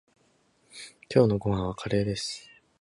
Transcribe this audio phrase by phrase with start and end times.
[1.13, 2.49] 今日のご飯はカレーです。